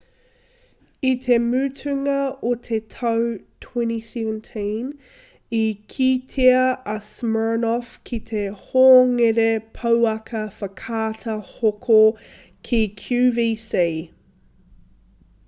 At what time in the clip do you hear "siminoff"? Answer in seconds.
7.09-7.91